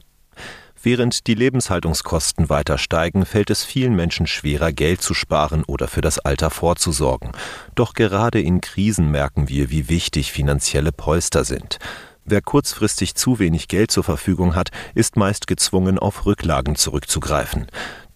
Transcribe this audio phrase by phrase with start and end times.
[0.83, 6.01] Während die Lebenshaltungskosten weiter steigen, fällt es vielen Menschen schwerer, Geld zu sparen oder für
[6.01, 7.31] das Alter vorzusorgen.
[7.75, 11.79] Doch gerade in Krisen merken wir, wie wichtig finanzielle Polster sind.
[12.25, 17.67] Wer kurzfristig zu wenig Geld zur Verfügung hat, ist meist gezwungen, auf Rücklagen zurückzugreifen.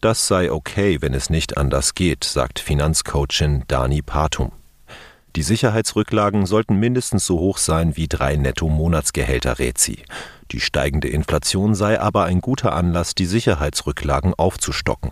[0.02, 4.52] Das sei okay, wenn es nicht anders geht, sagt Finanzcoachin Dani Patum.
[5.38, 10.04] Die Sicherheitsrücklagen sollten mindestens so hoch sein wie drei Netto-Monatsgehälter, rät sie.
[10.52, 15.12] Die steigende Inflation sei aber ein guter Anlass, die Sicherheitsrücklagen aufzustocken.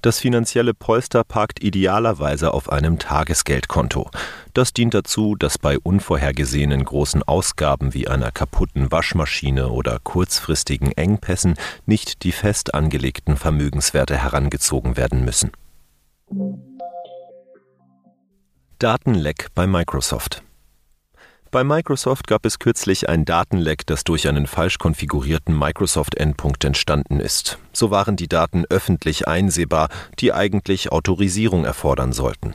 [0.00, 4.10] Das finanzielle Polster parkt idealerweise auf einem Tagesgeldkonto.
[4.54, 11.54] Das dient dazu, dass bei unvorhergesehenen großen Ausgaben wie einer kaputten Waschmaschine oder kurzfristigen Engpässen
[11.86, 15.50] nicht die fest angelegten Vermögenswerte herangezogen werden müssen.
[18.78, 20.42] Datenleck bei Microsoft.
[21.50, 27.58] Bei Microsoft gab es kürzlich ein Datenleck, das durch einen falsch konfigurierten Microsoft-Endpunkt entstanden ist.
[27.72, 29.88] So waren die Daten öffentlich einsehbar,
[30.18, 32.54] die eigentlich Autorisierung erfordern sollten.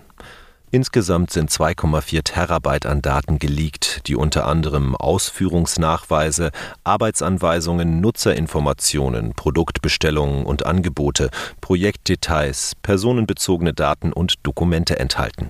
[0.70, 6.52] Insgesamt sind 2,4 Terabyte an Daten geleakt, die unter anderem Ausführungsnachweise,
[6.84, 11.32] Arbeitsanweisungen, Nutzerinformationen, Produktbestellungen und Angebote,
[11.62, 15.50] Projektdetails, personenbezogene Daten und Dokumente enthalten.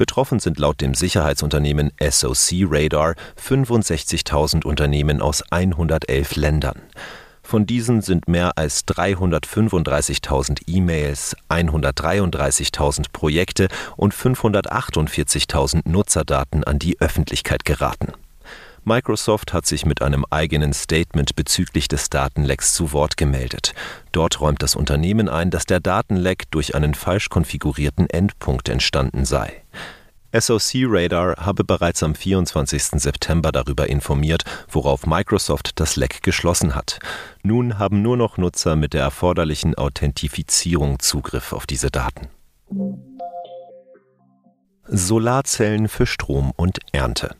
[0.00, 6.80] Betroffen sind laut dem Sicherheitsunternehmen SOC Radar 65.000 Unternehmen aus 111 Ländern.
[7.42, 13.68] Von diesen sind mehr als 335.000 E-Mails, 133.000 Projekte
[13.98, 18.14] und 548.000 Nutzerdaten an die Öffentlichkeit geraten.
[18.84, 23.74] Microsoft hat sich mit einem eigenen Statement bezüglich des Datenlecks zu Wort gemeldet.
[24.12, 29.62] Dort räumt das Unternehmen ein, dass der Datenleck durch einen falsch konfigurierten Endpunkt entstanden sei.
[30.32, 33.00] SOC Radar habe bereits am 24.
[33.00, 37.00] September darüber informiert, worauf Microsoft das Leck geschlossen hat.
[37.42, 42.28] Nun haben nur noch Nutzer mit der erforderlichen Authentifizierung Zugriff auf diese Daten.
[44.86, 47.34] Solarzellen für Strom und Ernte.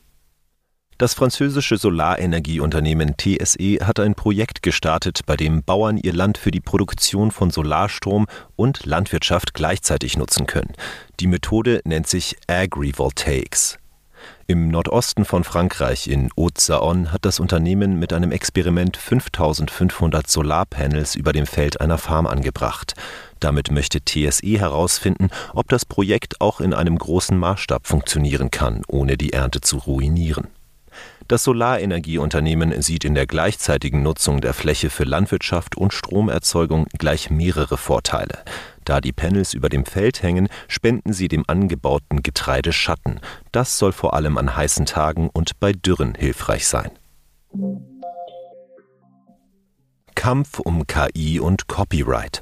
[1.01, 6.59] Das französische Solarenergieunternehmen TSE hat ein Projekt gestartet, bei dem Bauern ihr Land für die
[6.59, 10.73] Produktion von Solarstrom und Landwirtschaft gleichzeitig nutzen können.
[11.19, 13.79] Die Methode nennt sich Agrivoltaics.
[14.45, 21.33] Im Nordosten von Frankreich in Haute-Saône hat das Unternehmen mit einem Experiment 5500 Solarpanels über
[21.33, 22.93] dem Feld einer Farm angebracht.
[23.39, 29.17] Damit möchte TSE herausfinden, ob das Projekt auch in einem großen Maßstab funktionieren kann, ohne
[29.17, 30.49] die Ernte zu ruinieren.
[31.31, 37.77] Das Solarenergieunternehmen sieht in der gleichzeitigen Nutzung der Fläche für Landwirtschaft und Stromerzeugung gleich mehrere
[37.77, 38.43] Vorteile.
[38.83, 43.21] Da die Panels über dem Feld hängen, spenden sie dem angebauten Getreide Schatten.
[43.53, 46.91] Das soll vor allem an heißen Tagen und bei Dürren hilfreich sein.
[50.15, 52.41] Kampf um KI und Copyright.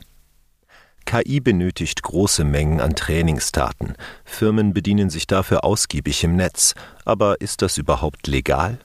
[1.06, 3.96] KI benötigt große Mengen an Trainingsdaten.
[4.26, 6.76] Firmen bedienen sich dafür ausgiebig im Netz.
[7.04, 8.78] Aber ist das überhaupt legal?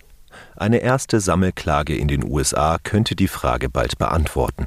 [0.57, 4.67] Eine erste Sammelklage in den USA könnte die Frage bald beantworten.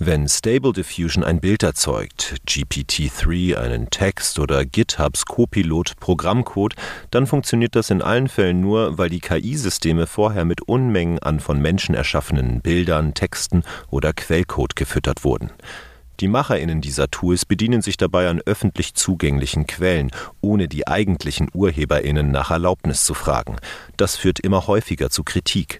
[0.00, 6.76] Wenn Stable Diffusion ein Bild erzeugt, GPT-3 einen Text oder GitHubs Copilot Programmcode,
[7.10, 11.60] dann funktioniert das in allen Fällen nur, weil die KI-Systeme vorher mit Unmengen an von
[11.60, 15.50] Menschen erschaffenen Bildern, Texten oder Quellcode gefüttert wurden.
[16.20, 20.10] Die MacherInnen dieser Tools bedienen sich dabei an öffentlich zugänglichen Quellen,
[20.40, 23.56] ohne die eigentlichen UrheberInnen nach Erlaubnis zu fragen.
[23.96, 25.78] Das führt immer häufiger zu Kritik.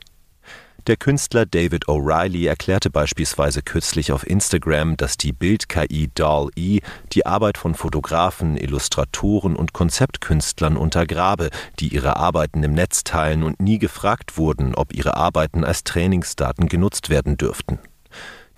[0.87, 6.81] Der Künstler David O'Reilly erklärte beispielsweise kürzlich auf Instagram, dass die Bild-KI DALL-E
[7.12, 11.50] die Arbeit von Fotografen, Illustratoren und Konzeptkünstlern untergrabe,
[11.81, 16.69] die ihre Arbeiten im Netz teilen und nie gefragt wurden, ob ihre Arbeiten als Trainingsdaten
[16.69, 17.81] genutzt werden dürften.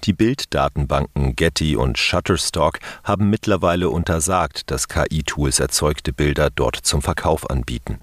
[0.05, 7.51] Die Bilddatenbanken Getty und Shutterstock haben mittlerweile untersagt, dass KI-Tools erzeugte Bilder dort zum Verkauf
[7.51, 7.99] anbieten.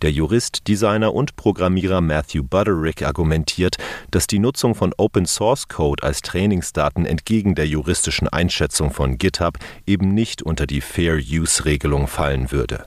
[0.00, 3.76] Der Jurist, Designer und Programmierer Matthew Butterick argumentiert,
[4.10, 9.58] dass die Nutzung von Open Source Code als Trainingsdaten entgegen der juristischen Einschätzung von GitHub
[9.86, 12.86] eben nicht unter die Fair Use Regelung fallen würde.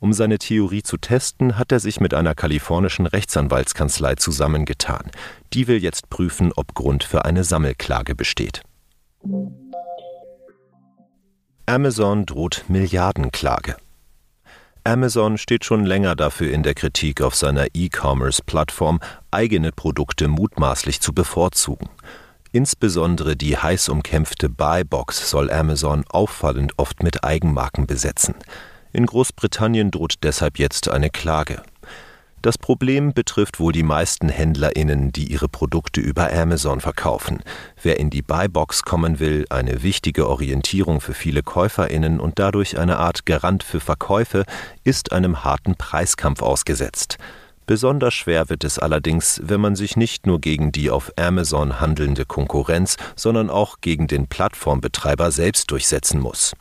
[0.00, 5.10] Um seine Theorie zu testen, hat er sich mit einer kalifornischen Rechtsanwaltskanzlei zusammengetan.
[5.52, 8.62] Die will jetzt prüfen, ob Grund für eine Sammelklage besteht.
[11.66, 13.76] Amazon droht Milliardenklage.
[14.84, 19.00] Amazon steht schon länger dafür in der Kritik, auf seiner E-Commerce-Plattform
[19.30, 21.90] eigene Produkte mutmaßlich zu bevorzugen.
[22.52, 28.34] Insbesondere die heiß umkämpfte Buy-Box soll Amazon auffallend oft mit Eigenmarken besetzen.
[28.92, 31.62] In Großbritannien droht deshalb jetzt eine Klage.
[32.42, 37.42] Das Problem betrifft wohl die meisten HändlerInnen, die ihre Produkte über Amazon verkaufen.
[37.82, 42.98] Wer in die Buybox kommen will, eine wichtige Orientierung für viele KäuferInnen und dadurch eine
[42.98, 44.44] Art Garant für Verkäufe,
[44.84, 47.18] ist einem harten Preiskampf ausgesetzt.
[47.66, 52.24] Besonders schwer wird es allerdings, wenn man sich nicht nur gegen die auf Amazon handelnde
[52.24, 56.54] Konkurrenz, sondern auch gegen den Plattformbetreiber selbst durchsetzen muss.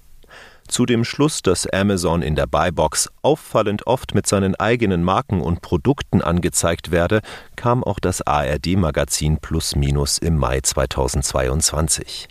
[0.69, 5.63] Zu dem Schluss, dass Amazon in der Buybox auffallend oft mit seinen eigenen Marken und
[5.63, 7.21] Produkten angezeigt werde,
[7.55, 12.27] kam auch das ARD-Magazin Plus Minus im Mai 2022.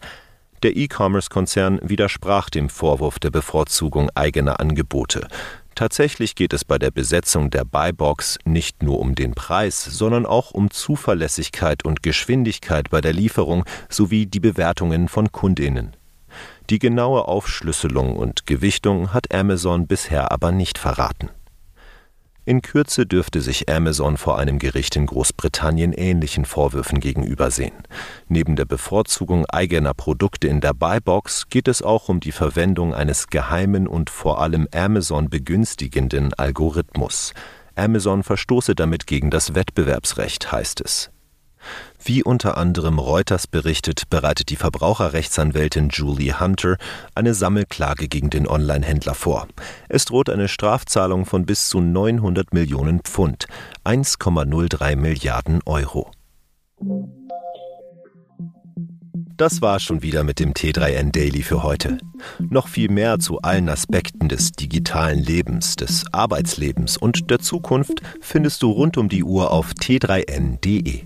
[0.62, 5.26] Der E-Commerce-Konzern widersprach dem Vorwurf der Bevorzugung eigener Angebote.
[5.75, 10.52] Tatsächlich geht es bei der Besetzung der Buybox nicht nur um den Preis, sondern auch
[10.52, 15.97] um Zuverlässigkeit und Geschwindigkeit bei der Lieferung sowie die Bewertungen von Kundinnen.
[16.70, 21.30] Die genaue Aufschlüsselung und Gewichtung hat Amazon bisher aber nicht verraten.
[22.44, 27.74] In Kürze dürfte sich Amazon vor einem Gericht in Großbritannien ähnlichen Vorwürfen gegenübersehen.
[28.28, 33.26] Neben der Bevorzugung eigener Produkte in der Buybox geht es auch um die Verwendung eines
[33.26, 37.34] geheimen und vor allem Amazon begünstigenden Algorithmus.
[37.76, 41.10] Amazon verstoße damit gegen das Wettbewerbsrecht, heißt es.
[42.02, 46.76] Wie unter anderem Reuters berichtet, bereitet die Verbraucherrechtsanwältin Julie Hunter
[47.14, 49.49] eine Sammelklage gegen den Online-Händler vor.
[49.88, 53.46] Es droht eine Strafzahlung von bis zu 900 Millionen Pfund,
[53.84, 56.10] 1,03 Milliarden Euro.
[59.38, 61.99] Das war schon wieder mit dem T3N Daily für heute.
[62.40, 68.62] Noch viel mehr zu allen Aspekten des digitalen Lebens, des Arbeitslebens und der Zukunft findest
[68.62, 71.04] du rund um die Uhr auf t3n.de.